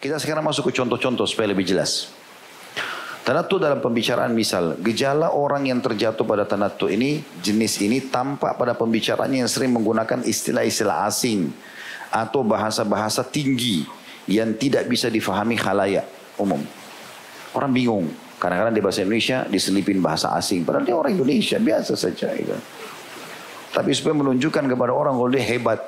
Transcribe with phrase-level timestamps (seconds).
[0.00, 2.08] Kita sekarang masuk ke contoh-contoh supaya lebih jelas.
[3.20, 8.72] Tanatu dalam pembicaraan misal, gejala orang yang terjatuh pada tanatu ini, jenis ini tampak pada
[8.72, 11.52] pembicaranya yang sering menggunakan istilah-istilah asing
[12.08, 13.84] atau bahasa-bahasa tinggi
[14.24, 16.08] yang tidak bisa difahami khalayak
[16.40, 16.64] umum.
[17.52, 18.08] Orang bingung,
[18.40, 22.32] kadang-kadang di bahasa Indonesia diselipin bahasa asing, padahal dia orang Indonesia biasa saja.
[22.32, 22.56] Gitu.
[23.70, 25.84] Tapi supaya menunjukkan kepada orang kalau dia hebat.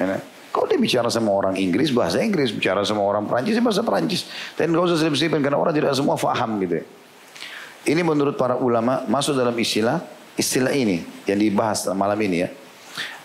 [0.00, 0.39] Ya, kan?
[0.50, 2.50] Kalau dia bicara sama orang Inggris, bahasa Inggris.
[2.50, 4.26] Bicara sama orang Perancis, bahasa Perancis.
[4.58, 6.84] Dan gak usah selip-selipin karena orang tidak semua faham gitu ya.
[7.80, 10.04] Ini menurut para ulama masuk dalam istilah
[10.36, 12.48] istilah ini yang dibahas malam ini ya.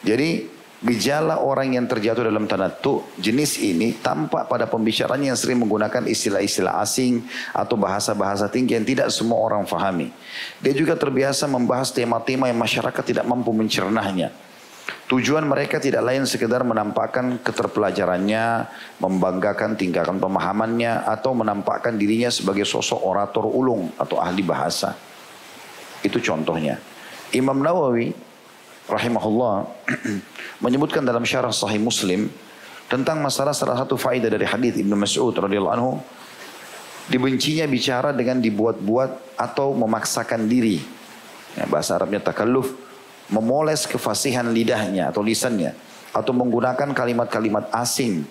[0.05, 0.47] Jadi
[0.85, 6.77] gejala orang yang terjatuh dalam tanatu jenis ini tampak pada pembicaranya yang sering menggunakan istilah-istilah
[6.85, 10.13] asing atau bahasa-bahasa tinggi yang tidak semua orang fahami.
[10.61, 14.44] Dia juga terbiasa membahas tema-tema yang masyarakat tidak mampu mencernahnya.
[15.05, 18.65] Tujuan mereka tidak lain sekedar menampakkan keterpelajarannya,
[18.97, 24.97] membanggakan tingkahkan pemahamannya, atau menampakkan dirinya sebagai sosok orator ulung atau ahli bahasa.
[26.01, 26.81] Itu contohnya.
[27.37, 28.17] Imam Nawawi
[28.89, 29.69] rahimahullah
[30.65, 32.25] menyebutkan dalam syarah sahih Muslim
[32.89, 35.91] tentang masalah salah satu faedah dari hadis Ibnu Mas'ud radhiyallahu anhu
[37.09, 40.81] dibencinya bicara dengan dibuat-buat atau memaksakan diri.
[41.53, 42.84] Ya, bahasa Arabnya takalluf
[43.31, 45.73] memoles kefasihan lidahnya atau lisannya
[46.15, 48.25] atau menggunakan kalimat-kalimat asing.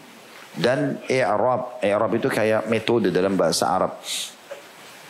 [0.55, 3.99] Dan i'rab i'rab itu kayak metode dalam bahasa Arab.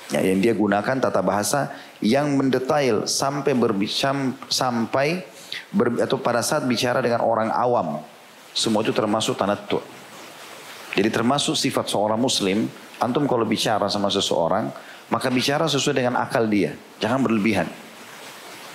[0.09, 5.25] Ya, yang dia gunakan tata bahasa yang mendetail sampai berbicara sampai
[5.73, 8.01] ber, atau pada saat bicara dengan orang awam.
[8.57, 9.85] Semua itu termasuk tanattu
[10.95, 12.71] jadi termasuk sifat seorang muslim
[13.03, 14.71] antum kalau bicara sama seseorang
[15.11, 16.73] maka bicara sesuai dengan akal dia.
[17.03, 17.67] Jangan berlebihan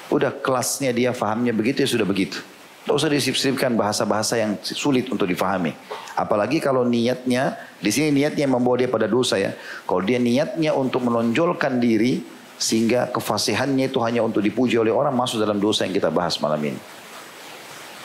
[0.09, 2.41] Udah kelasnya dia fahamnya begitu ya sudah begitu.
[2.89, 5.77] Tidak usah disip-sipkan bahasa-bahasa yang sulit untuk difahami.
[6.17, 9.53] Apalagi kalau niatnya, di sini niatnya membawa dia pada dosa ya.
[9.85, 12.25] Kalau dia niatnya untuk menonjolkan diri,
[12.57, 16.57] sehingga kefasihannya itu hanya untuk dipuji oleh orang, masuk dalam dosa yang kita bahas malam
[16.59, 16.81] ini.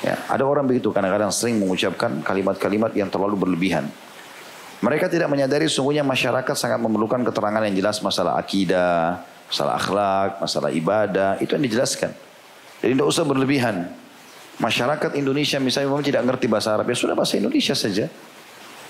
[0.04, 3.88] Ya, ada orang begitu kadang-kadang sering mengucapkan kalimat-kalimat yang terlalu berlebihan.
[4.84, 10.71] Mereka tidak menyadari sungguhnya masyarakat sangat memerlukan keterangan yang jelas masalah akidah, masalah akhlak, masalah
[10.72, 12.10] ibadah, itu yang dijelaskan.
[12.82, 13.88] Jadi tidak usah berlebihan.
[14.60, 18.06] Masyarakat Indonesia misalnya memang tidak ngerti bahasa Arab, ya sudah bahasa Indonesia saja.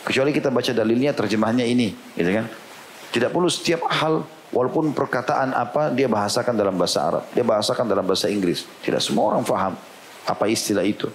[0.05, 2.47] Kecuali kita baca dalilnya, terjemahnya ini, gitu kan?
[3.15, 8.05] Tidak perlu setiap hal, walaupun perkataan apa dia bahasakan dalam bahasa Arab, dia bahasakan dalam
[8.07, 8.69] bahasa Inggris.
[8.85, 9.75] Tidak semua orang faham
[10.25, 11.11] apa istilah itu.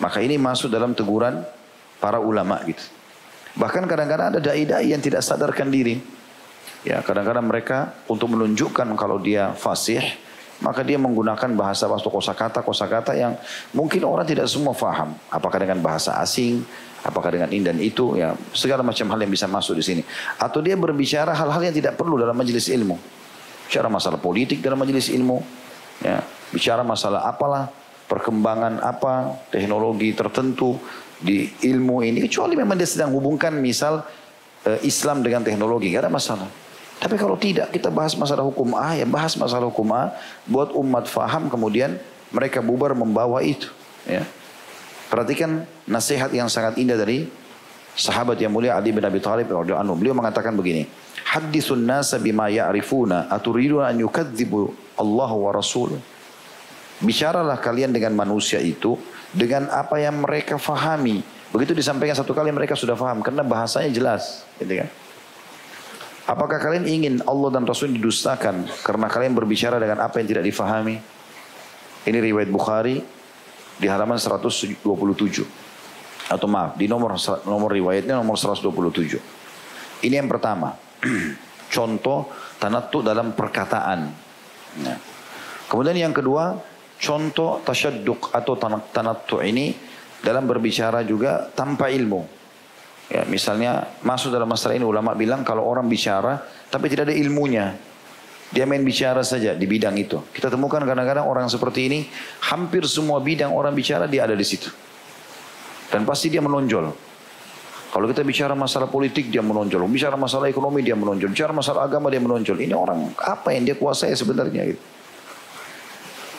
[0.00, 1.44] Maka ini masuk dalam teguran
[2.00, 2.82] para ulama gitu.
[3.52, 6.00] Bahkan kadang-kadang ada dai-dai yang tidak sadarkan diri.
[6.82, 10.02] Ya, kadang-kadang mereka untuk menunjukkan kalau dia fasih,
[10.58, 13.38] maka dia menggunakan bahasa bahasa kosakata kosakata yang
[13.70, 15.14] mungkin orang tidak semua faham.
[15.30, 16.66] Apakah dengan bahasa asing,
[17.06, 20.02] apakah dengan ini dan itu, ya segala macam hal yang bisa masuk di sini.
[20.42, 22.98] Atau dia berbicara hal-hal yang tidak perlu dalam majelis ilmu.
[23.70, 25.38] Bicara masalah politik dalam majelis ilmu,
[26.02, 26.18] ya
[26.50, 27.70] bicara masalah apalah
[28.10, 30.76] perkembangan apa teknologi tertentu
[31.16, 34.04] di ilmu ini kecuali memang dia sedang hubungkan misal
[34.68, 36.61] eh, Islam dengan teknologi gak ada masalah
[37.02, 40.14] tapi kalau tidak kita bahas masalah hukum A ya bahas masalah hukum A
[40.46, 41.98] buat umat faham kemudian
[42.30, 43.66] mereka bubar membawa itu
[44.06, 44.22] ya.
[45.10, 47.28] Perhatikan nasihat yang sangat indah dari
[47.92, 49.98] sahabat yang mulia Ali bin Abi Thalib radhiyallahu.
[50.00, 50.88] Beliau mengatakan begini,
[51.28, 56.00] "Haditsun nasa bima ya'rifuna aturiduna an yukadzibu Allah wa rasul."
[57.04, 58.96] Bicaralah kalian dengan manusia itu
[59.34, 61.20] dengan apa yang mereka fahami.
[61.52, 64.88] Begitu disampaikan satu kali mereka sudah faham karena bahasanya jelas, gitu kan?
[66.22, 70.96] Apakah kalian ingin Allah dan Rasul didustakan karena kalian berbicara dengan apa yang tidak difahami?
[72.02, 73.02] Ini riwayat Bukhari
[73.78, 74.82] di halaman 127.
[76.30, 80.06] Atau maaf, di nomor nomor riwayatnya nomor 127.
[80.06, 80.78] Ini yang pertama.
[81.72, 82.28] contoh
[82.60, 84.00] tanattu dalam perkataan.
[84.84, 84.98] Nah.
[85.66, 86.52] Kemudian yang kedua,
[87.00, 88.54] contoh tasyadduq atau
[88.92, 89.72] tanattu ini
[90.20, 92.41] dalam berbicara juga tanpa ilmu.
[93.10, 96.38] Ya, misalnya masuk dalam masalah ini ulama bilang kalau orang bicara
[96.70, 97.74] tapi tidak ada ilmunya.
[98.52, 100.20] Dia main bicara saja di bidang itu.
[100.28, 101.98] Kita temukan kadang-kadang orang seperti ini
[102.52, 104.68] hampir semua bidang orang bicara dia ada di situ.
[105.88, 106.92] Dan pasti dia menonjol.
[107.92, 112.08] Kalau kita bicara masalah politik dia menonjol, bicara masalah ekonomi dia menonjol, bicara masalah agama
[112.08, 112.56] dia menonjol.
[112.56, 114.80] Ini orang apa yang dia kuasai sebenarnya gitu.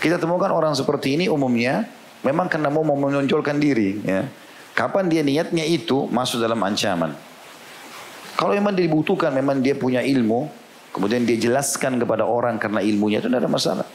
[0.01, 1.85] Kita temukan orang seperti ini umumnya
[2.25, 4.25] memang karena mau menonjolkan diri ya.
[4.73, 7.13] Kapan dia niatnya itu masuk dalam ancaman.
[8.33, 10.49] Kalau memang dibutuhkan, memang dia punya ilmu,
[10.89, 13.87] kemudian dia jelaskan kepada orang karena ilmunya itu tidak ada masalah.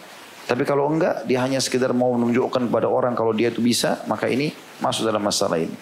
[0.49, 4.31] Tapi kalau enggak, dia hanya sekedar mau menunjukkan kepada orang kalau dia itu bisa, maka
[4.31, 5.75] ini masuk dalam masalah ini.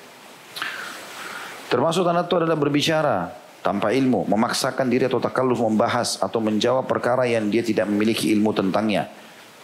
[1.70, 7.46] Termasuk tanattu adalah berbicara tanpa ilmu, memaksakan diri atau takalluf membahas atau menjawab perkara yang
[7.46, 9.06] dia tidak memiliki ilmu tentangnya.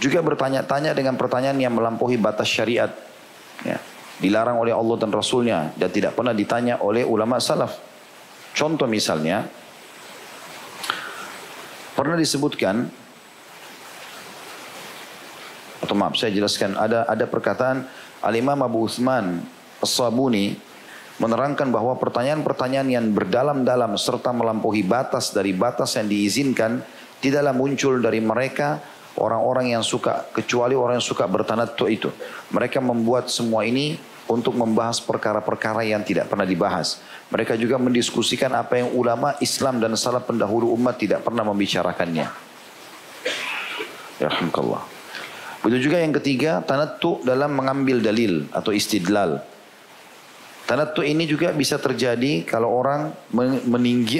[0.02, 2.90] Juga bertanya-tanya dengan pertanyaan yang melampaui batas syariat.
[3.62, 3.78] Ya.
[4.20, 7.79] Dilarang oleh Allah dan Rasulnya dan tidak pernah ditanya oleh ulama salaf.
[8.53, 9.49] Contoh misalnya,
[11.97, 12.91] pernah disebutkan
[15.82, 17.85] atau maaf saya jelaskan ada ada perkataan
[18.23, 19.43] Al Imam Abu Utsman
[19.82, 20.55] As-Sabuni
[21.19, 26.81] menerangkan bahwa pertanyaan-pertanyaan yang berdalam-dalam serta melampaui batas dari batas yang diizinkan
[27.19, 28.82] tidaklah muncul dari mereka
[29.17, 32.09] orang-orang yang suka kecuali orang yang suka bertanattu itu.
[32.53, 33.99] Mereka membuat semua ini
[34.31, 37.03] untuk membahas perkara-perkara yang tidak pernah dibahas.
[37.29, 42.26] Mereka juga mendiskusikan apa yang ulama Islam dan salah pendahulu umat tidak pernah membicarakannya.
[44.20, 44.85] Ya Alhamdulillah.
[45.62, 49.43] Begitu juga yang ketiga, tanattu dalam mengambil dalil atau istidlal.
[50.62, 53.11] Tanattu ini juga bisa terjadi kalau orang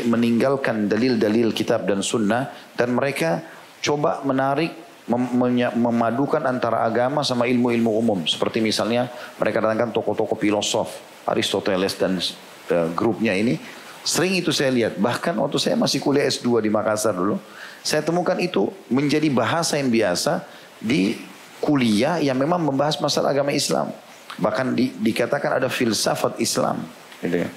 [0.07, 3.43] meninggalkan dalil-dalil kitab dan sunnah dan mereka
[3.83, 4.73] coba menarik
[5.11, 5.27] mem
[5.75, 8.19] memadukan antara agama sama ilmu-ilmu umum.
[8.25, 10.89] Seperti misalnya mereka datangkan tokoh-tokoh filosof
[11.27, 12.23] Aristoteles dan
[12.71, 13.59] uh, grupnya ini.
[14.03, 14.99] Sering itu saya lihat.
[14.99, 17.39] Bahkan waktu saya masih kuliah S2 di Makassar dulu.
[17.83, 20.43] Saya temukan itu menjadi bahasa yang biasa
[20.79, 21.19] di
[21.63, 23.95] kuliah yang memang membahas masalah agama Islam.
[24.39, 26.83] Bahkan di, dikatakan ada filsafat Islam.
[27.23, 27.49] Gitu ya.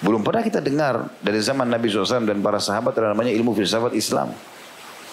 [0.00, 3.92] Belum pernah kita dengar dari zaman Nabi SAW dan para sahabat ada namanya ilmu filsafat
[3.92, 4.32] Islam.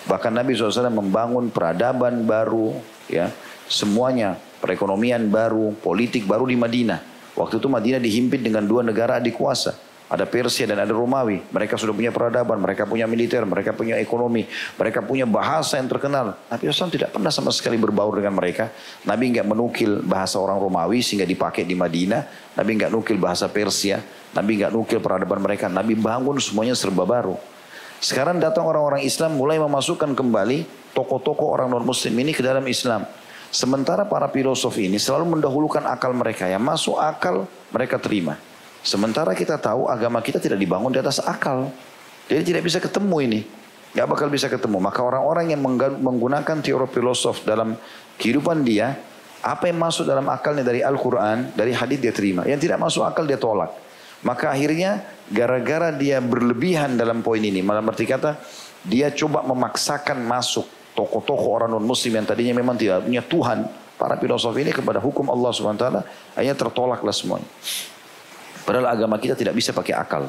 [0.05, 2.77] Bahkan Nabi SAW membangun peradaban baru,
[3.09, 3.33] ya
[3.65, 7.01] semuanya perekonomian baru, politik baru di Madinah.
[7.35, 9.75] Waktu itu Madinah dihimpit dengan dua negara adik kuasa.
[10.05, 11.41] Ada Persia dan ada Romawi.
[11.49, 14.45] Mereka sudah punya peradaban, mereka punya militer, mereka punya ekonomi,
[14.77, 16.37] mereka punya bahasa yang terkenal.
[16.45, 18.69] Nabi SAW tidak pernah sama sekali berbaur dengan mereka.
[19.09, 22.53] Nabi nggak menukil bahasa orang Romawi sehingga dipakai di Madinah.
[22.53, 23.97] Nabi nggak nukil bahasa Persia.
[24.37, 25.65] Nabi nggak nukil peradaban mereka.
[25.73, 27.54] Nabi bangun semuanya serba baru.
[28.05, 33.01] Sekarang datang orang-orang Islam mulai memasukkan kembali tokoh-tokoh orang non-muslim ini ke dalam Islam.
[33.49, 36.45] Sementara para filosof ini selalu mendahulukan akal mereka.
[36.45, 38.37] Yang masuk akal mereka terima.
[38.85, 41.73] Sementara kita tahu agama kita tidak dibangun di atas akal.
[42.29, 43.39] Jadi tidak bisa ketemu ini.
[43.97, 44.77] Gak bakal bisa ketemu.
[44.77, 45.65] Maka orang-orang yang
[45.97, 47.73] menggunakan teori filosof dalam
[48.21, 49.01] kehidupan dia,
[49.41, 52.45] apa yang masuk dalam akalnya dari Al-Quran, dari hadis dia terima.
[52.45, 53.73] Yang tidak masuk akal dia tolak.
[54.21, 58.37] Maka akhirnya gara-gara dia berlebihan dalam poin ini, malah berarti kata
[58.85, 63.59] dia coba memaksakan masuk tokoh-tokoh orang non muslim yang tadinya memang tidak punya Tuhan.
[63.95, 65.87] Para filosof ini kepada hukum Allah SWT
[66.35, 67.47] hanya tertolaklah semuanya.
[68.67, 70.27] Padahal agama kita tidak bisa pakai akal.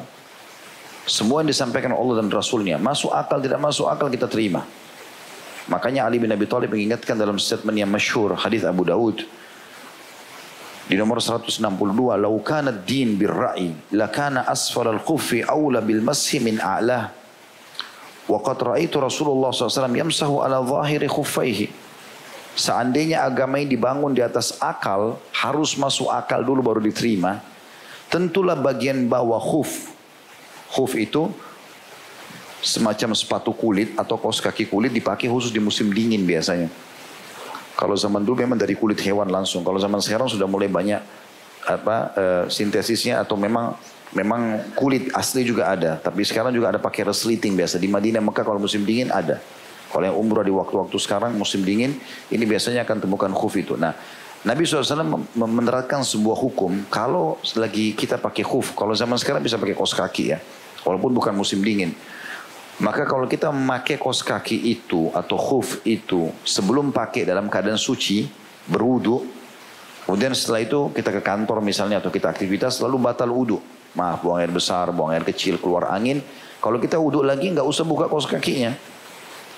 [1.03, 2.79] Semua yang disampaikan Allah dan Rasulnya.
[2.79, 4.63] Masuk akal, tidak masuk akal kita terima.
[5.67, 9.27] Makanya Ali bin Abi Thalib mengingatkan dalam statement yang masyhur hadis Abu Daud
[10.87, 11.59] di nomor 162
[12.17, 17.11] lau kana din birra'i lakana asfal al-khuffi awla bil mashi min a'lah
[18.27, 21.67] wa qad ra'aitu Rasulullah SAW yamsahu ala zahiri khuffaihi
[22.55, 27.43] seandainya agama ini dibangun di atas akal harus masuk akal dulu baru diterima
[28.07, 29.91] tentulah bagian bawah khuf.
[30.71, 31.31] Khuf itu
[32.59, 36.67] semacam sepatu kulit atau kaos kaki kulit dipakai khusus di musim dingin biasanya.
[37.77, 39.61] Kalau zaman dulu memang dari kulit hewan langsung.
[39.61, 40.97] Kalau zaman sekarang sudah mulai banyak
[41.67, 43.77] apa e, sintesisnya atau memang
[44.17, 46.01] memang kulit asli juga ada.
[46.01, 49.37] Tapi sekarang juga ada pakai resleting biasa di Madinah Mekah kalau musim dingin ada.
[49.93, 51.93] Kalau yang umrah di waktu-waktu sekarang musim dingin
[52.33, 53.77] ini biasanya akan temukan khuf itu.
[53.77, 53.93] Nah
[54.41, 59.73] Nabi SAW menerapkan sebuah hukum kalau lagi kita pakai khuf, kalau zaman sekarang bisa pakai
[59.73, 60.39] kos kaki ya,
[60.85, 61.93] walaupun bukan musim dingin.
[62.77, 68.29] Maka kalau kita memakai kos kaki itu atau khuf itu sebelum pakai dalam keadaan suci,
[68.69, 69.25] berwudu,
[70.05, 73.57] kemudian setelah itu kita ke kantor misalnya atau kita aktivitas lalu batal wudu.
[73.97, 76.21] Maaf, buang air besar, buang air kecil, keluar angin.
[76.61, 78.77] Kalau kita wudu lagi nggak usah buka kos kakinya.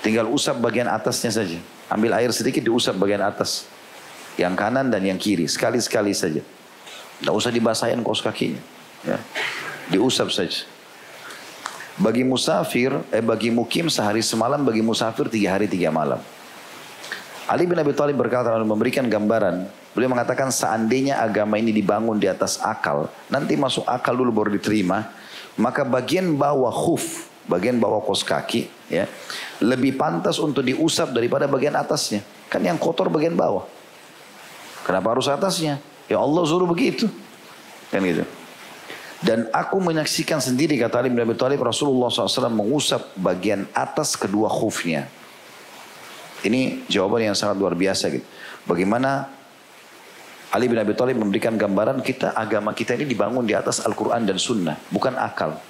[0.00, 1.60] Tinggal usap bagian atasnya saja.
[1.92, 3.68] Ambil air sedikit diusap bagian atas.
[4.40, 5.44] Yang kanan dan yang kiri.
[5.44, 6.40] Sekali-sekali saja.
[7.20, 8.64] Tidak usah dibasahin kos kakinya.
[9.04, 9.20] Ya.
[9.92, 10.64] Diusap saja.
[12.00, 16.16] Bagi musafir, eh bagi mukim sehari semalam, bagi musafir tiga hari tiga malam.
[17.44, 19.68] Ali bin Abi Thalib berkata lalu memberikan gambaran.
[19.92, 25.12] Beliau mengatakan seandainya agama ini dibangun di atas akal, nanti masuk akal dulu baru diterima,
[25.60, 29.04] maka bagian bawah khuf, bagian bawah kos kaki, ya,
[29.60, 32.24] lebih pantas untuk diusap daripada bagian atasnya.
[32.48, 33.68] Kan yang kotor bagian bawah.
[34.88, 35.82] Kenapa harus atasnya?
[36.08, 37.12] Ya Allah suruh begitu.
[37.92, 38.24] Kan gitu.
[39.20, 44.48] Dan aku menyaksikan sendiri kata Ali bin Abi Thalib Rasulullah SAW mengusap bagian atas kedua
[44.48, 45.12] khufnya.
[46.40, 48.24] Ini jawaban yang sangat luar biasa gitu.
[48.64, 49.28] Bagaimana
[50.50, 54.40] Ali bin Abi Thalib memberikan gambaran kita agama kita ini dibangun di atas Al-Quran dan
[54.40, 55.60] Sunnah, bukan akal.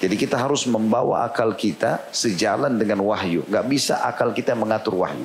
[0.00, 3.44] Jadi kita harus membawa akal kita sejalan dengan wahyu.
[3.48, 5.24] Gak bisa akal kita mengatur wahyu.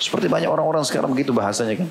[0.00, 1.88] Seperti banyak orang-orang sekarang begitu bahasanya kan.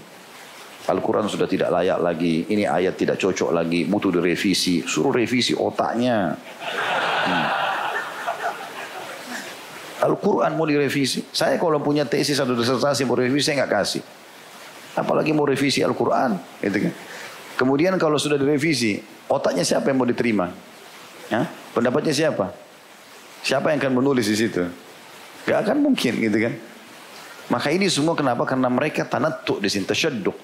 [0.88, 6.34] Al-Quran sudah tidak layak lagi, ini ayat tidak cocok lagi, butuh direvisi, suruh revisi otaknya.
[7.28, 7.48] Hmm.
[10.00, 11.28] Al-Quran mau direvisi.
[11.36, 14.04] Saya kalau punya tesis atau disertasi mau revisi, saya nggak kasih.
[14.96, 16.40] Apalagi mau revisi Al-Quran.
[16.64, 16.94] Gitu kan.
[17.60, 20.48] Kemudian kalau sudah direvisi, otaknya siapa yang mau diterima?
[21.28, 21.46] Ya?
[21.76, 22.56] Pendapatnya siapa?
[23.44, 24.64] Siapa yang akan menulis di situ?
[25.44, 26.54] Gak akan mungkin gitu kan.
[27.50, 28.46] Maka ini semua kenapa?
[28.46, 29.90] Karena mereka tanattu di sini,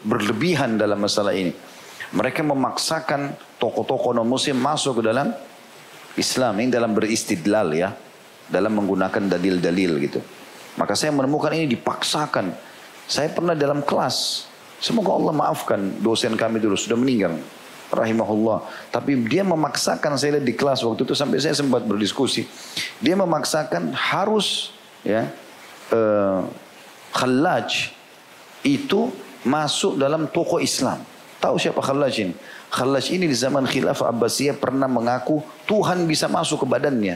[0.01, 1.53] berlebihan dalam masalah ini.
[2.13, 5.29] Mereka memaksakan tokoh-tokoh non muslim masuk ke dalam
[6.17, 7.93] Islam ini dalam beristidlal ya,
[8.49, 10.19] dalam menggunakan dalil-dalil gitu.
[10.81, 12.55] Maka saya menemukan ini dipaksakan.
[13.05, 14.49] Saya pernah dalam kelas,
[14.81, 17.37] semoga Allah maafkan dosen kami dulu sudah meninggal,
[17.93, 18.89] rahimahullah.
[18.89, 22.49] Tapi dia memaksakan saya lihat di kelas waktu itu sampai saya sempat berdiskusi.
[22.97, 24.73] Dia memaksakan harus
[25.05, 25.29] ya
[25.93, 26.49] uh,
[27.15, 27.95] Khallaj
[28.67, 29.07] itu
[29.47, 30.99] masuk dalam toko Islam.
[31.39, 32.35] Tahu siapa Khallaj ini?
[32.75, 37.15] Khallaj ini di zaman khilafah Abbasiyah pernah mengaku Tuhan bisa masuk ke badannya.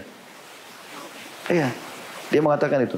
[1.51, 1.73] Iya,
[2.31, 2.95] dia mengatakan itu.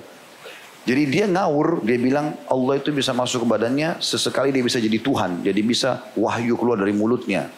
[0.81, 4.97] Jadi dia ngawur, dia bilang Allah itu bisa masuk ke badannya, sesekali dia bisa jadi
[4.97, 7.53] Tuhan, jadi bisa wahyu keluar dari mulutnya.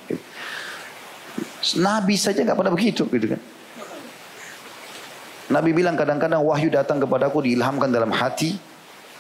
[1.80, 3.42] Nabi saja nggak pernah begitu, gitu kan?
[5.56, 8.60] Nabi bilang kadang-kadang wahyu datang kepadaku diilhamkan dalam hati,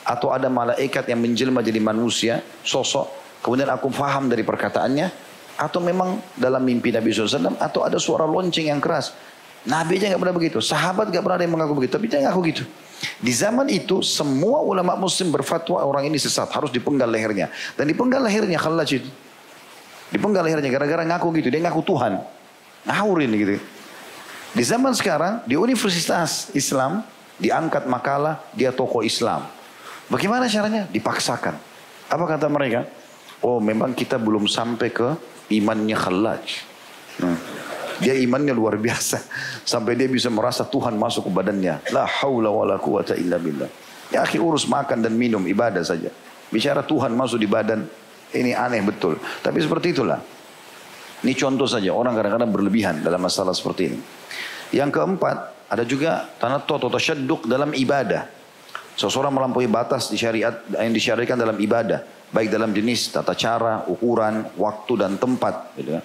[0.04, 5.08] atau ada malaikat yang menjelma jadi manusia, sosok, kemudian aku faham dari perkataannya,
[5.56, 9.16] atau memang dalam mimpi Nabi SAW, atau ada suara lonceng yang keras.
[9.64, 12.40] Nabi aja nggak pernah begitu, sahabat nggak pernah ada yang mengaku begitu, tapi dia ngaku
[12.52, 12.64] gitu.
[13.20, 17.52] Di zaman itu semua ulama muslim berfatwa orang ini sesat, harus dipenggal lehernya.
[17.80, 19.10] Dan dipenggal lehernya Khalaj itu.
[20.12, 22.20] Dipenggal lehernya gara-gara ngaku gitu, dia ngaku Tuhan.
[22.84, 23.56] Ngawurin gitu.
[24.54, 27.02] Di zaman sekarang di universitas Islam
[27.40, 29.48] diangkat makalah dia tokoh Islam.
[30.14, 30.86] Bagaimana caranya?
[30.94, 31.58] Dipaksakan.
[32.14, 32.86] Apa kata mereka?
[33.42, 35.18] Oh memang kita belum sampai ke
[35.50, 36.46] imannya khalaj.
[37.18, 37.38] Hmm.
[37.98, 39.22] Dia imannya luar biasa.
[39.74, 41.94] Sampai dia bisa merasa Tuhan masuk ke badannya.
[41.94, 43.70] La haula wa la quwata illa billah.
[44.10, 46.10] Ya akhir urus makan dan minum ibadah saja.
[46.50, 47.86] Bicara Tuhan masuk di badan.
[48.34, 49.18] Ini aneh betul.
[49.18, 50.20] Tapi seperti itulah.
[51.22, 51.94] Ini contoh saja.
[51.94, 54.00] Orang kadang-kadang berlebihan dalam masalah seperti ini.
[54.74, 55.38] Yang keempat.
[55.70, 58.43] Ada juga tanah atau tasyadduq dalam ibadah.
[58.94, 64.54] Seseorang melampaui batas di syariat yang disyariatkan dalam ibadah, baik dalam jenis, tata cara, ukuran,
[64.54, 65.74] waktu dan tempat.
[65.74, 66.04] Gitu kan.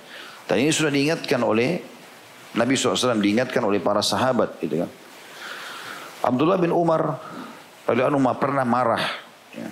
[0.49, 1.85] Dan ini sudah diingatkan oleh
[2.57, 4.57] Nabi SAW, diingatkan oleh para sahabat.
[4.65, 4.91] Gitu kan.
[6.25, 7.21] Abdullah bin Umar,
[7.89, 9.05] Umar pernah marah
[9.55, 9.69] ya,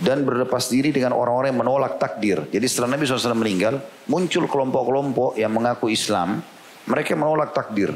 [0.00, 2.48] dan berlepas diri dengan orang-orang yang menolak takdir.
[2.48, 6.40] Jadi setelah Nabi SAW meninggal, muncul kelompok-kelompok yang mengaku Islam,
[6.88, 7.92] mereka menolak takdir.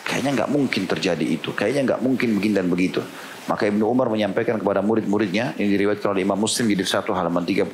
[0.00, 1.50] Kayaknya nggak mungkin terjadi itu.
[1.52, 3.02] Kayaknya nggak mungkin begini dan begitu.
[3.49, 7.65] Maka Ibnu Umar menyampaikan kepada murid-muridnya yang diriwayatkan oleh Imam Muslim di satu halaman 36.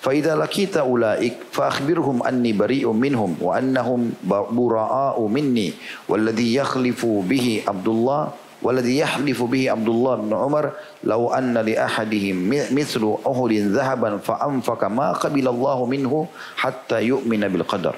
[0.00, 4.00] فَإِذَا لَكِيتَ أُولَٰئِكَ فَأَخْبِرْهُمْ أَنِّي بَرِيءٌ مِّنْهُمْ وَأَنَّهُمْ
[4.48, 5.68] بُرَآءُ مِنِّي
[6.08, 8.22] وَالَّذِي يَخْلِفُ بِهِ عَبْدُ اللَّهِ
[8.60, 10.64] والذي يحلف به عبد الله بن عمر
[11.04, 12.36] لو أن لأحدهم
[12.76, 16.12] مثل أهل ذهبا فأنفق ما قبل الله منه
[16.56, 17.94] حتى يؤمن بالقدر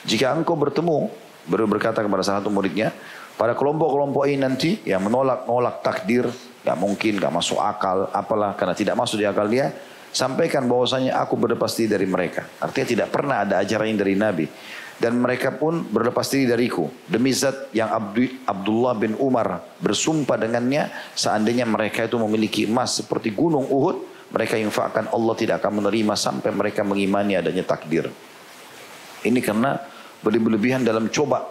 [0.00, 1.12] jika engkau bertemu
[1.50, 2.94] berkata kepada salah satu muridnya
[3.35, 6.23] pada kelompok-kelompok ini nanti yang menolak-nolak takdir,
[6.63, 9.75] gak mungkin, gak masuk akal, apalah karena tidak masuk di akal dia,
[10.15, 12.47] sampaikan bahwasanya aku berlepas diri dari mereka.
[12.63, 14.47] Artinya tidak pernah ada ajaran dari Nabi.
[14.95, 16.87] Dan mereka pun berlepas diri dariku.
[17.03, 17.91] Demi zat yang
[18.47, 25.11] Abdullah bin Umar bersumpah dengannya, seandainya mereka itu memiliki emas seperti gunung Uhud, mereka infakkan
[25.11, 28.07] Allah tidak akan menerima sampai mereka mengimani adanya takdir.
[29.27, 29.75] Ini karena
[30.23, 31.43] berlebihan dalam coba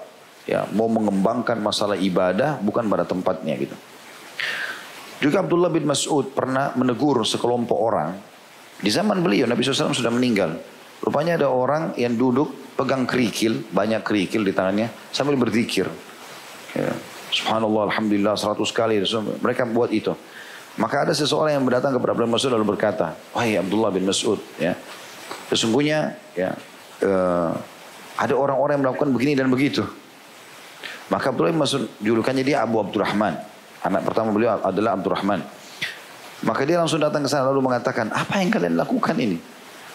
[0.44, 3.76] ya mau mengembangkan masalah ibadah bukan pada tempatnya gitu.
[5.24, 8.12] Juga Abdullah bin Mas'ud pernah menegur sekelompok orang.
[8.84, 10.60] Di zaman beliau Nabi SAW sudah meninggal.
[11.00, 15.88] Rupanya ada orang yang duduk pegang kerikil, banyak kerikil di tangannya sambil berzikir.
[16.76, 16.92] Ya.
[17.34, 19.00] Subhanallah, Alhamdulillah, seratus kali.
[19.42, 20.12] Mereka buat itu.
[20.74, 24.42] Maka ada seseorang yang datang kepada Abdullah bin Mas'ud lalu berkata, Wahai Abdullah bin Mas'ud,
[24.58, 24.74] ya,
[25.46, 26.50] sesungguhnya ya,
[27.06, 27.54] uh,
[28.18, 29.86] ada orang-orang yang melakukan begini dan begitu.
[31.12, 33.36] Maka Abdullah bin Mas'ud julukannya dia Abu Abdurrahman.
[33.84, 35.44] Anak pertama beliau adalah Abdurrahman.
[36.44, 39.36] Maka dia langsung datang ke sana lalu mengatakan, apa yang kalian lakukan ini?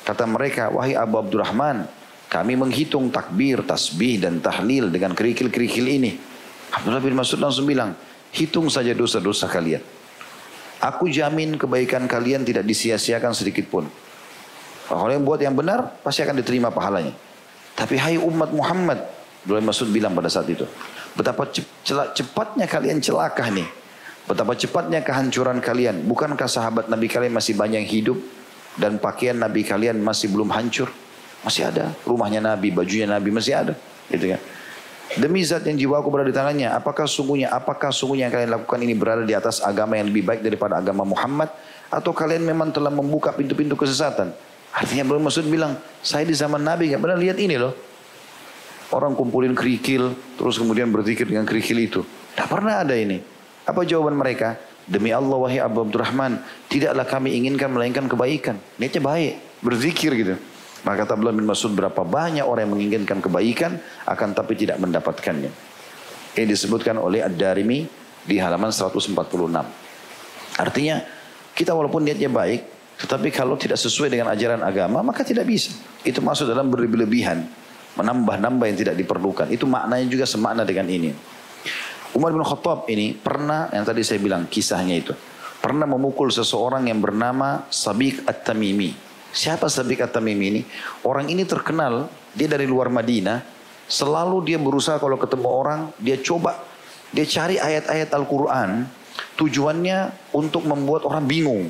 [0.06, 1.86] Kata mereka, wahai Abu Abdurrahman,
[2.30, 6.18] kami menghitung takbir, tasbih dan tahlil dengan kerikil-kerikil ini.
[6.74, 7.98] Abdullah bin Mas'ud langsung bilang,
[8.34, 9.82] hitung saja dosa-dosa kalian.
[10.80, 13.90] Aku jamin kebaikan kalian tidak disia-siakan sedikit pun.
[14.88, 17.14] Kalau yang buat yang benar, pasti akan diterima pahalanya.
[17.78, 19.06] Tapi hai umat Muhammad,
[19.46, 20.66] Abdullah Masud bilang pada saat itu.
[21.18, 21.50] Betapa
[22.14, 23.68] cepatnya kalian celaka nih.
[24.30, 26.06] Betapa cepatnya kehancuran kalian.
[26.06, 28.18] Bukankah sahabat Nabi kalian masih banyak hidup?
[28.78, 30.94] Dan pakaian Nabi kalian masih belum hancur?
[31.42, 31.92] Masih ada.
[32.06, 33.74] Rumahnya Nabi, bajunya Nabi masih ada.
[34.08, 34.42] Gitu kan.
[35.18, 38.94] Demi zat yang jiwaku berada di tangannya, apakah sungguhnya, apakah sungguhnya yang kalian lakukan ini
[38.94, 41.50] berada di atas agama yang lebih baik daripada agama Muhammad?
[41.90, 44.30] Atau kalian memang telah membuka pintu-pintu kesesatan?
[44.70, 47.74] Artinya belum maksud bilang, saya di zaman Nabi gak pernah lihat ini loh.
[48.90, 52.02] Orang kumpulin kerikil, terus kemudian berzikir dengan kerikil itu.
[52.34, 53.22] Tidak pernah ada ini.
[53.70, 54.58] Apa jawaban mereka?
[54.90, 58.58] Demi Allah wahai Abu Abdurrahman, tidaklah kami inginkan melainkan kebaikan.
[58.82, 60.36] Niatnya baik, berzikir gitu.
[60.82, 63.78] Maka kata Abdullah bin Mas'ud berapa banyak orang yang menginginkan kebaikan
[64.10, 65.52] akan tapi tidak mendapatkannya.
[66.34, 67.84] Ini disebutkan oleh Ad-Darimi
[68.24, 69.14] di halaman 146.
[70.58, 71.04] Artinya
[71.54, 72.62] kita walaupun niatnya baik
[73.00, 75.76] tetapi kalau tidak sesuai dengan ajaran agama maka tidak bisa.
[76.08, 77.59] Itu masuk dalam berlebihan.
[78.00, 79.52] Menambah-nambah yang tidak diperlukan.
[79.52, 81.12] Itu maknanya juga semakna dengan ini.
[82.16, 85.12] Umar bin Khattab ini pernah yang tadi saya bilang kisahnya itu.
[85.60, 88.96] Pernah memukul seseorang yang bernama Sabiq At-Tamimi.
[89.36, 90.62] Siapa Sabiq At-Tamimi ini?
[91.04, 93.44] Orang ini terkenal, dia dari luar Madinah.
[93.86, 96.56] Selalu dia berusaha kalau ketemu orang, dia coba,
[97.12, 98.88] dia cari ayat-ayat Al-Quran.
[99.36, 101.68] Tujuannya untuk membuat orang bingung.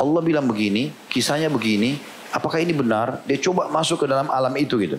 [0.00, 2.00] Allah bilang begini, kisahnya begini,
[2.34, 3.22] apakah ini benar?
[3.30, 4.98] Dia coba masuk ke dalam alam itu gitu.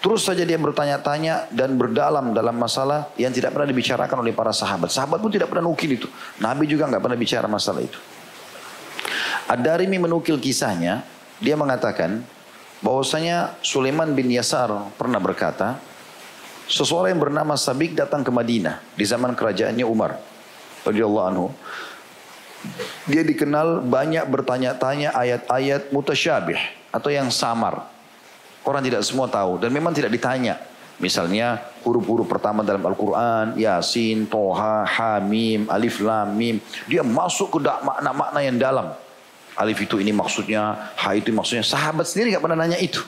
[0.00, 4.88] Terus saja dia bertanya-tanya dan berdalam dalam masalah yang tidak pernah dibicarakan oleh para sahabat.
[4.88, 6.08] Sahabat pun tidak pernah nukil itu.
[6.40, 8.00] Nabi juga nggak pernah bicara masalah itu.
[9.44, 11.04] Ad-Darimi menukil kisahnya,
[11.36, 12.24] dia mengatakan
[12.80, 15.76] bahwasanya Sulaiman bin Yasar pernah berkata,
[16.64, 20.16] seseorang yang bernama Sabik datang ke Madinah di zaman kerajaannya Umar
[20.88, 21.46] radhiyallahu anhu.
[23.08, 26.60] Dia dikenal banyak bertanya-tanya ayat-ayat mutasyabih
[26.92, 27.88] atau yang samar.
[28.60, 30.60] Orang tidak semua tahu dan memang tidak ditanya.
[31.00, 36.60] Misalnya huruf-huruf pertama dalam Al-Quran, Yasin, Toha, Hamim, Alif, Lam, Mim.
[36.84, 38.92] Dia masuk ke makna-makna yang dalam.
[39.56, 41.64] Alif itu ini maksudnya, Ha itu maksudnya.
[41.64, 43.00] Sahabat sendiri nggak pernah nanya itu.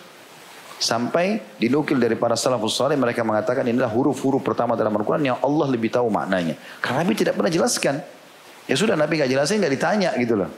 [0.80, 5.68] Sampai dinukil dari para salafus saleh mereka mengatakan inilah huruf-huruf pertama dalam Al-Quran yang Allah
[5.68, 6.56] lebih tahu maknanya.
[6.80, 8.00] Karena Nabi tidak pernah jelaskan.
[8.70, 10.50] Ya sudah Nabi nggak jelasin nggak ditanya gitu loh.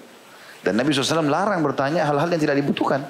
[0.64, 3.04] Dan Nabi SAW larang bertanya hal-hal yang tidak dibutuhkan.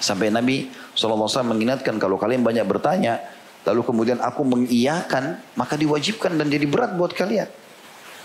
[0.00, 3.20] Sampai Nabi SAW mengingatkan kalau kalian banyak bertanya,
[3.64, 7.48] lalu kemudian aku mengiyakan, maka diwajibkan dan jadi berat buat kalian.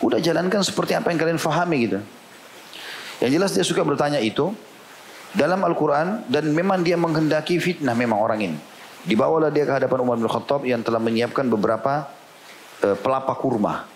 [0.03, 1.99] Udah jalankan seperti apa yang kalian fahami gitu.
[3.23, 4.51] Yang jelas dia suka bertanya itu
[5.31, 8.57] dalam Al-Quran dan memang dia menghendaki fitnah memang orang ini.
[9.05, 12.09] Dibawalah dia ke hadapan Umar bin Khattab yang telah menyiapkan beberapa
[12.83, 13.94] uh, pelapa kurma.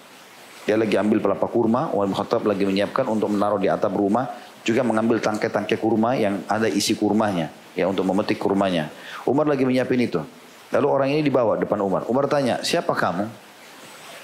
[0.69, 4.29] Dia lagi ambil pelapa kurma, Umar bin Khattab lagi menyiapkan untuk menaruh di atap rumah,
[4.62, 8.93] juga mengambil tangkai-tangkai kurma yang ada isi kurmanya, ya untuk memetik kurmanya.
[9.25, 10.21] Umar lagi menyiapin itu.
[10.69, 12.05] Lalu orang ini dibawa depan Umar.
[12.05, 13.25] Umar tanya, siapa kamu?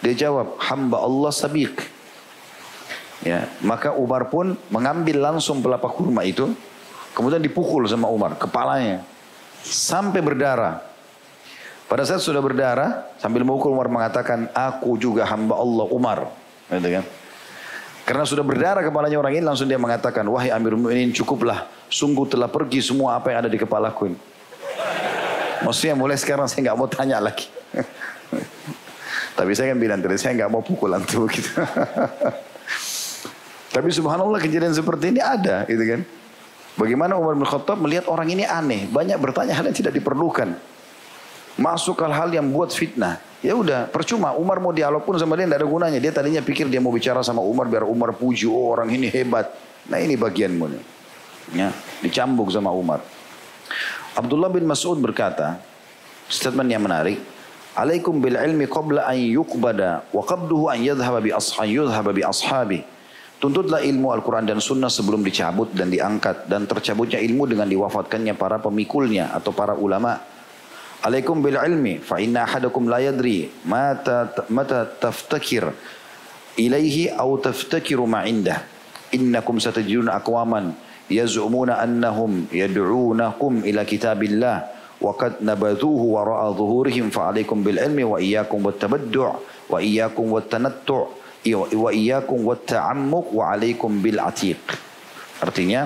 [0.06, 1.82] Dia jawab, hamba Allah sabiq.
[3.26, 6.54] Ya, maka Umar pun mengambil langsung pelapa kurma itu,
[7.18, 9.02] kemudian dipukul sama Umar kepalanya
[9.66, 10.94] sampai berdarah.
[11.86, 16.20] Pada saat sudah berdarah, sambil memukul Umar mengatakan, aku juga hamba Allah Umar.
[16.74, 17.06] Gitu kan?
[18.06, 22.50] Karena sudah berdarah kepalanya orang ini, langsung dia mengatakan, wahai Amir Mu'minin cukuplah, sungguh telah
[22.50, 24.20] pergi semua apa yang ada di kepalaku ini.
[25.66, 27.50] Maksudnya mulai sekarang saya nggak mau tanya lagi.
[29.38, 31.54] Tapi saya kan bilang tadi, saya nggak mau pukul antum gitu.
[33.74, 36.02] Tapi subhanallah kejadian seperti ini ada gitu kan.
[36.76, 38.88] Bagaimana Umar bin Khattab melihat orang ini aneh.
[38.88, 40.75] Banyak bertanya hal yang tidak diperlukan.
[41.56, 43.20] Masuk hal-hal yang buat fitnah.
[43.40, 46.00] Ya udah percuma Umar mau dialog pun sama dia tidak ada gunanya.
[46.02, 49.54] Dia tadinya pikir dia mau bicara sama Umar biar Umar puji oh orang ini hebat.
[49.88, 50.84] Nah ini bagianmu nih.
[51.54, 51.70] Ya,
[52.02, 53.06] dicambuk sama Umar.
[54.18, 55.62] Abdullah bin Mas'ud berkata,
[56.26, 57.22] statement yang menarik,
[57.76, 62.80] Alaikum bil ilmi qabla an yuqbada wa qabduhu an yadhhaba bi ashabi yudhhaba bi ashabi.
[63.36, 66.48] Tuntutlah ilmu Al-Quran dan Sunnah sebelum dicabut dan diangkat.
[66.48, 70.24] Dan tercabutnya ilmu dengan diwafatkannya para pemikulnya atau para ulama.
[71.06, 75.70] Alaikum bil ilmi fa inna ahadakum la yadri mata mata taftakir
[76.58, 78.66] ilaihi au taftakiru ma indah.
[79.14, 80.74] Innakum satajiduna aqwaman
[81.06, 84.66] yaz'umuna annahum yad'unakum ila kitabillah
[84.98, 89.38] wa qad nabadhuhu wara'a dhuhurihim fa alaikum bil ilmi wa iyyakum wat tabaddu'
[89.70, 91.06] wa iyyakum wat tanattu'
[91.54, 94.58] wa iyyakum wa ta'ammuk wa alaikum bil atiq.
[95.38, 95.86] Artinya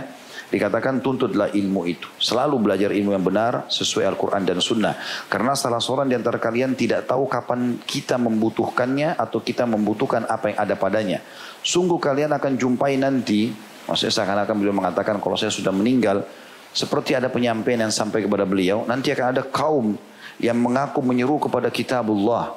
[0.49, 2.09] dikatakan tuntutlah ilmu itu.
[2.17, 4.97] Selalu belajar ilmu yang benar sesuai Al-Quran dan Sunnah.
[5.29, 10.53] Karena salah seorang di antara kalian tidak tahu kapan kita membutuhkannya atau kita membutuhkan apa
[10.53, 11.21] yang ada padanya.
[11.62, 16.21] Sungguh kalian akan jumpai nanti Maksudnya seakan-akan beliau mengatakan kalau saya sudah meninggal,
[16.69, 19.97] seperti ada penyampaian yang sampai kepada beliau, nanti akan ada kaum
[20.38, 22.53] yang mengaku menyeru kepada kitabullah.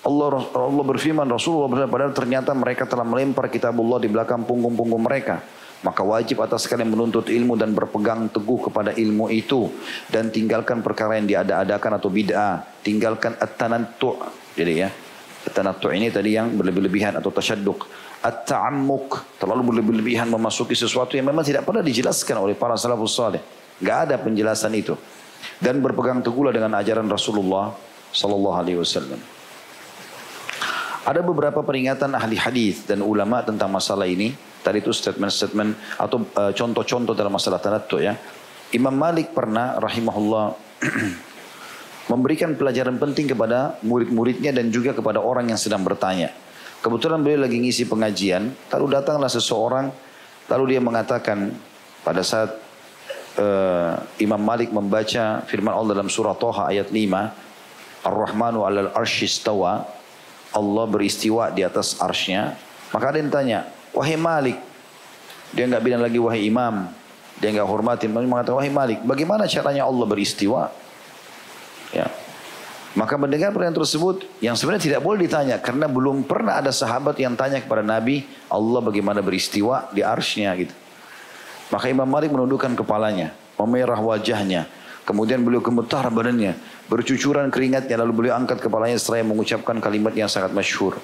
[0.00, 0.26] Allah
[0.56, 5.44] Allah berfirman Rasulullah berfirman padahal ternyata mereka telah melempar kitabullah di belakang punggung-punggung mereka.
[5.84, 9.68] Maka wajib atas kalian menuntut ilmu dan berpegang teguh kepada ilmu itu.
[10.08, 12.64] Dan tinggalkan perkara yang diada-adakan atau bid'ah.
[12.80, 14.16] Tinggalkan at-tanattu.
[14.56, 14.88] Jadi ya.
[15.46, 17.86] At-tanattu ini tadi yang berlebih-lebihan atau tasyaduk.
[18.24, 19.38] At-ta'ammuk.
[19.38, 23.42] Terlalu berlebih-lebihan memasuki sesuatu yang memang tidak pernah dijelaskan oleh para salafus salih.
[23.78, 24.96] Gak ada penjelasan itu.
[25.60, 27.76] Dan berpegang teguhlah dengan ajaran Rasulullah
[28.10, 29.35] Sallallahu Alaihi Wasallam.
[31.06, 34.34] Ada beberapa peringatan ahli hadis dan ulama tentang masalah ini
[34.66, 38.18] Tadi itu statement-statement atau uh, contoh-contoh dalam masalah tanattu ya.
[38.74, 40.58] Imam Malik pernah rahimahullah
[42.10, 46.34] memberikan pelajaran penting kepada murid-muridnya dan juga kepada orang yang sedang bertanya.
[46.82, 49.94] Kebetulan beliau lagi ngisi pengajian, lalu datanglah seseorang,
[50.50, 51.54] lalu dia mengatakan
[52.02, 52.50] pada saat
[53.38, 59.86] uh, Imam Malik membaca firman Allah dalam surah Toha ayat 5, Ar-Rahmanu alal arshistawa,
[60.56, 62.56] Allah beristiwa di atas arsnya,
[62.96, 64.60] maka ada yang tanya, Wahai Malik.
[65.56, 66.84] Dia nggak bilang lagi wahai imam.
[67.40, 68.12] Dia nggak hormatin.
[68.12, 69.00] Dia mengatakan wahai Malik.
[69.08, 70.68] Bagaimana caranya Allah beristiwa?
[71.96, 72.12] Ya.
[72.96, 77.36] Maka mendengar pertanyaan tersebut yang sebenarnya tidak boleh ditanya karena belum pernah ada sahabat yang
[77.36, 80.72] tanya kepada Nabi Allah bagaimana beristiwa di arsnya gitu.
[81.68, 84.64] Maka Imam Malik menundukkan kepalanya, memerah wajahnya,
[85.06, 86.58] kemudian beliau gemetar badannya,
[86.90, 90.98] bercucuran keringatnya lalu beliau angkat kepalanya setelah mengucapkan kalimat yang sangat masyhur.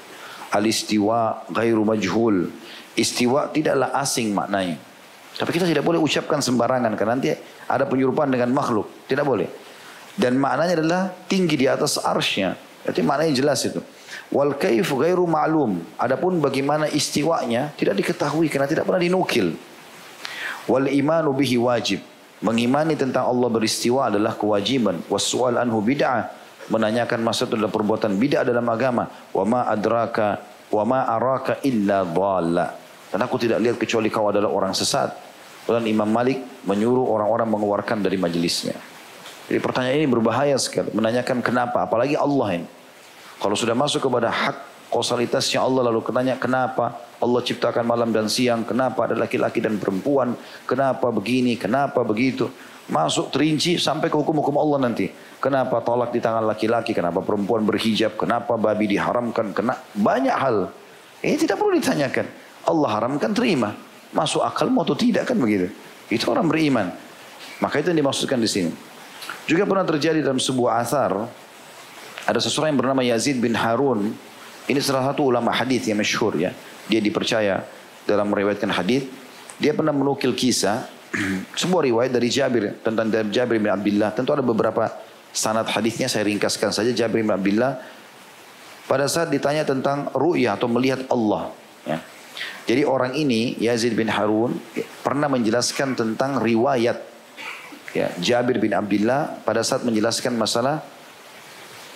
[0.52, 2.50] Al-istiwa ghairu majhul.
[2.92, 4.76] Istiwa tidaklah asing maknanya.
[5.32, 7.32] Tapi kita tidak boleh ucapkan sembarangan karena nanti
[7.64, 9.08] ada penyerupaan dengan makhluk.
[9.08, 9.48] Tidak boleh.
[10.12, 12.52] Dan maknanya adalah tinggi di atas arsnya.
[12.84, 13.80] Jadi maknanya jelas itu.
[14.28, 15.80] Wal kaif ghairu ma'lum.
[15.96, 19.56] Adapun bagaimana istiwanya tidak diketahui karena tidak pernah dinukil.
[20.68, 22.11] Wal imanu bihi wajib.
[22.42, 24.98] Mengimani tentang Allah beristiwa adalah kewajiban.
[25.06, 26.26] Wassual anhu bid'ah.
[26.70, 29.06] Menanyakan itu adalah perbuatan bid'ah dalam agama.
[29.30, 30.42] Wa ma adraka
[30.74, 32.66] wa ma araka illa dhalla.
[33.14, 35.14] Dan aku tidak lihat kecuali kau adalah orang sesat.
[35.62, 38.74] Dan Imam Malik menyuruh orang-orang mengeluarkan dari majelisnya.
[39.46, 40.90] Jadi pertanyaan ini berbahaya sekali.
[40.90, 41.86] Menanyakan kenapa.
[41.86, 42.68] Apalagi Allah ini.
[43.38, 48.66] Kalau sudah masuk kepada hak kausalitasnya Allah lalu ketanya kenapa Allah ciptakan malam dan siang.
[48.66, 50.34] Kenapa ada laki-laki dan perempuan.
[50.66, 52.50] Kenapa begini, kenapa begitu.
[52.90, 55.06] Masuk terinci sampai ke hukum-hukum Allah nanti.
[55.38, 60.74] Kenapa tolak di tangan laki-laki, kenapa perempuan berhijab, kenapa babi diharamkan, kena banyak hal.
[61.22, 62.26] Ini tidak perlu ditanyakan.
[62.66, 63.70] Allah haramkan terima.
[64.10, 65.70] Masuk akal mau atau tidak kan begitu.
[66.10, 66.90] Itu orang beriman.
[67.62, 68.70] Maka itu yang dimaksudkan di sini.
[69.46, 71.14] Juga pernah terjadi dalam sebuah asar.
[72.26, 74.10] Ada seseorang yang bernama Yazid bin Harun.
[74.70, 76.54] Ini salah satu ulama hadis yang masyhur ya.
[76.86, 77.66] Dia dipercaya
[78.06, 79.06] dalam meriwayatkan hadis.
[79.58, 80.86] Dia pernah menukil kisah
[81.60, 84.14] sebuah riwayat dari Jabir tentang Jabir bin Abdullah.
[84.14, 84.90] Tentu ada beberapa
[85.32, 87.80] sanad hadisnya saya ringkaskan saja Jabir bin Abdullah
[88.86, 91.50] pada saat ditanya tentang ru'yah atau melihat Allah
[91.88, 91.98] ya.
[92.62, 94.54] Jadi orang ini Yazid bin Harun
[95.02, 97.02] pernah menjelaskan tentang riwayat
[97.92, 100.84] ya, Jabir bin Abdullah pada saat menjelaskan masalah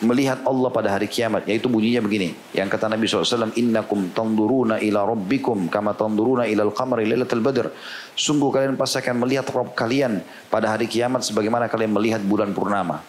[0.04, 5.08] melihat Allah pada hari kiamat yaitu bunyinya begini yang kata Nabi SAW innakum tanduruna ila
[5.08, 7.72] rabbikum kama tanduruna ila al-qamari lailatul badr
[8.12, 10.20] sungguh kalian pasti akan melihat Rabb kalian
[10.52, 13.00] pada hari kiamat sebagaimana kalian melihat bulan purnama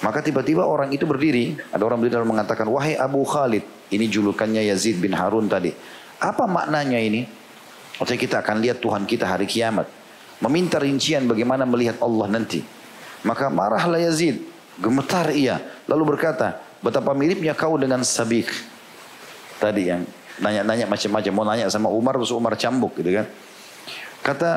[0.00, 4.64] maka tiba-tiba orang itu berdiri ada orang berdiri dan mengatakan wahai Abu Khalid ini julukannya
[4.72, 5.76] Yazid bin Harun tadi
[6.18, 7.22] apa maknanya ini?
[7.98, 9.86] Maksudnya kita akan lihat Tuhan kita hari kiamat.
[10.42, 12.62] Meminta rincian bagaimana melihat Allah nanti.
[13.26, 14.42] Maka marahlah Yazid.
[14.78, 15.58] Gemetar ia.
[15.90, 18.46] Lalu berkata, betapa miripnya kau dengan Sabik.
[19.58, 20.02] Tadi yang
[20.38, 21.32] nanya-nanya macam-macam.
[21.34, 23.26] Mau nanya sama Umar, terus Umar cambuk gitu kan.
[24.22, 24.50] Kata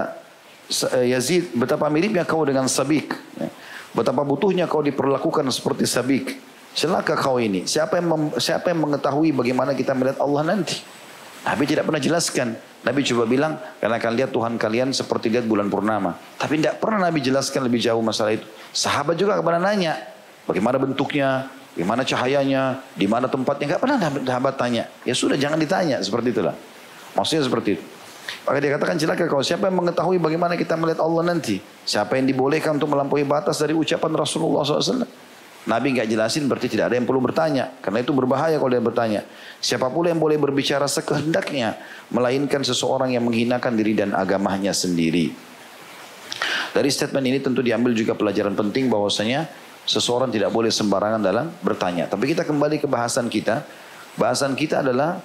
[0.98, 3.18] eh, Yazid, betapa miripnya kau dengan Sabik.
[3.92, 6.26] Betapa butuhnya kau diperlakukan seperti Sabik.
[6.72, 7.68] Celaka kau ini.
[7.68, 10.80] Siapa yang siapa yang mengetahui bagaimana kita melihat Allah nanti?
[11.42, 12.48] Nabi tidak pernah jelaskan.
[12.82, 16.18] Nabi coba bilang, karena akan lihat Tuhan kalian seperti lihat bulan purnama.
[16.38, 18.46] Tapi tidak pernah Nabi jelaskan lebih jauh masalah itu.
[18.74, 19.98] Sahabat juga kepada nanya,
[20.52, 23.76] bagaimana bentuknya, bagaimana cahayanya, di mana tempatnya.
[23.76, 24.84] Tidak pernah sahabat tanya.
[25.08, 26.54] Ya sudah jangan ditanya, seperti itulah.
[27.16, 27.84] Maksudnya seperti itu.
[28.42, 31.62] Maka dia katakan celaka kalau siapa yang mengetahui bagaimana kita melihat Allah nanti.
[31.88, 35.08] Siapa yang dibolehkan untuk melampaui batas dari ucapan Rasulullah SAW.
[35.62, 37.70] Nabi nggak jelasin berarti tidak ada yang perlu bertanya.
[37.86, 39.22] Karena itu berbahaya kalau dia bertanya.
[39.62, 41.78] Siapa pula yang boleh berbicara sekehendaknya.
[42.10, 45.30] Melainkan seseorang yang menghinakan diri dan agamanya sendiri.
[46.72, 49.46] Dari statement ini tentu diambil juga pelajaran penting bahwasanya
[49.88, 52.06] seseorang tidak boleh sembarangan dalam bertanya.
[52.06, 53.64] Tapi kita kembali ke bahasan kita.
[54.20, 55.18] Bahasan kita adalah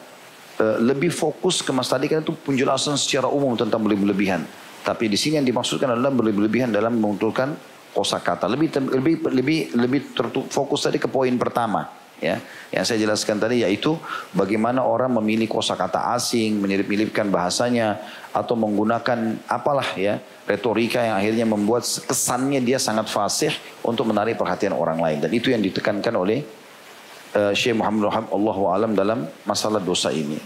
[0.62, 4.46] uh, lebih fokus ke mas tadi kan itu penjelasan secara umum tentang berlebihan.
[4.86, 7.58] Tapi di sini yang dimaksudkan adalah berlebihan dalam mengumpulkan
[7.90, 8.46] kosakata.
[8.46, 10.00] Lebih lebih lebih lebih
[10.46, 12.40] fokus tadi ke poin pertama ya
[12.72, 13.92] yang saya jelaskan tadi yaitu
[14.32, 18.00] bagaimana orang memilih kosakata asing menirip-niripkan bahasanya
[18.32, 23.52] atau menggunakan apalah ya retorika yang akhirnya membuat kesannya dia sangat fasih
[23.82, 25.18] untuk menarik perhatian orang lain.
[25.18, 26.46] Dan itu yang ditekankan oleh
[27.34, 30.38] uh, Syekh Muhammad Wahab Allah alam dalam masalah dosa ini.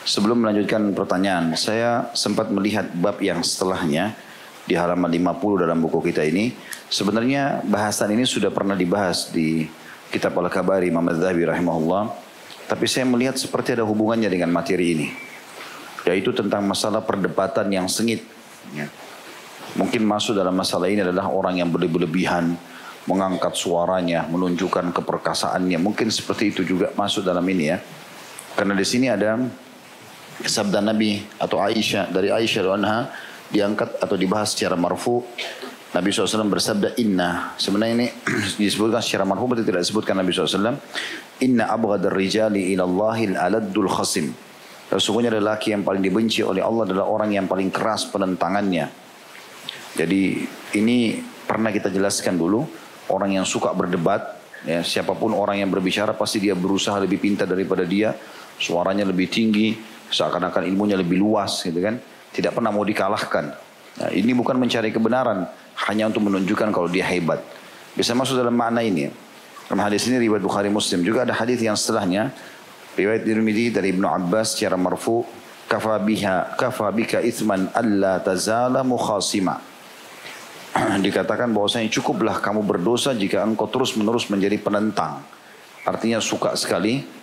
[0.00, 4.16] Sebelum melanjutkan pertanyaan saya sempat melihat bab yang setelahnya
[4.64, 6.54] di halaman 50 dalam buku kita ini.
[6.88, 9.66] Sebenarnya bahasan ini sudah pernah dibahas di
[10.10, 12.10] kitab Al-Kabari Imam Az-Zahabi rahimahullah.
[12.66, 15.08] Tapi saya melihat seperti ada hubungannya dengan materi ini.
[16.06, 18.22] Yaitu tentang masalah perdebatan yang sengit.
[18.74, 18.90] Ya.
[19.78, 22.58] Mungkin masuk dalam masalah ini adalah orang yang berlebihan,
[23.06, 25.78] mengangkat suaranya, menunjukkan keperkasaannya.
[25.78, 27.78] Mungkin seperti itu juga masuk dalam ini ya.
[28.58, 29.38] Karena di sini ada
[30.42, 33.14] sabda Nabi atau Aisyah dari Aisyah anha
[33.50, 35.22] diangkat atau dibahas secara marfu
[35.90, 37.58] Nabi SAW bersabda inna.
[37.58, 38.08] Sebenarnya ini
[38.62, 40.78] disebutkan secara marfu berarti tidak disebutkan Nabi SAW.
[41.42, 44.30] Inna abghadar rijali ilallahil aladdul khasim.
[44.90, 48.90] Sesungguhnya lelaki yang paling dibenci oleh Allah adalah orang yang paling keras penentangannya.
[49.98, 50.46] Jadi
[50.78, 52.62] ini pernah kita jelaskan dulu.
[53.10, 54.38] Orang yang suka berdebat.
[54.62, 58.14] Ya, siapa pun orang yang berbicara pasti dia berusaha lebih pintar daripada dia.
[58.58, 59.74] Suaranya lebih tinggi.
[60.10, 61.98] Seakan-akan ilmunya lebih luas gitu kan.
[62.30, 63.69] Tidak pernah mau dikalahkan.
[64.00, 65.44] Nah, ini bukan mencari kebenaran
[65.84, 67.44] hanya untuk menunjukkan kalau dia hebat.
[67.92, 69.12] Bisa masuk dalam makna ini.
[69.68, 72.32] Dalam hadis ini riwayat Bukhari Muslim juga ada hadis yang setelahnya
[72.96, 75.22] riwayat Tirmidzi dari Ibnu Abbas secara marfu
[75.70, 79.60] kafa biha kafa bika itsman alla tazala mukhasima.
[81.04, 85.22] Dikatakan bahwasanya cukuplah kamu berdosa jika engkau terus-menerus menjadi penentang.
[85.84, 87.19] Artinya suka sekali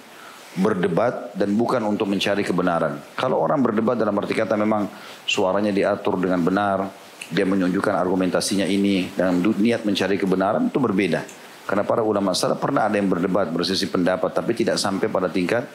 [0.57, 2.97] berdebat dan bukan untuk mencari kebenaran.
[3.13, 4.89] Kalau orang berdebat dalam arti kata memang
[5.29, 6.89] suaranya diatur dengan benar,
[7.29, 11.21] dia menunjukkan argumentasinya ini dengan niat mencari kebenaran itu berbeda.
[11.67, 15.67] Karena para ulama salaf pernah ada yang berdebat bersisi pendapat tapi tidak sampai pada tingkat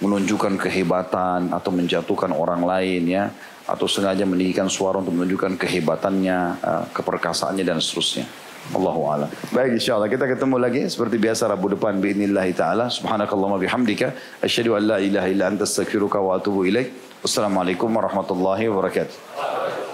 [0.00, 3.32] menunjukkan kehebatan atau menjatuhkan orang lain ya
[3.64, 8.49] atau sengaja meninggikan suara untuk menunjukkan kehebatannya, eh, keperkasaannya dan seterusnya.
[8.73, 9.29] Allahu a'lam.
[9.53, 12.89] Baik insyaallah kita ketemu lagi seperti biasa Rabu depan باذنillah taala.
[12.89, 16.89] Subhanakallahumma bihamdika asyhadu an la ilaha illa anta astaghfiruka wa atubu ilaik.
[17.21, 19.88] Wassalamualaikum warahmatullahi wabarakatuh.